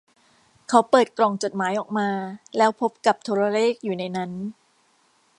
[0.69, 2.09] เขาเปิดกล่องจดหมายออกมา
[2.57, 4.31] แล้วพบกับโทรเลขอยู่ในนั้น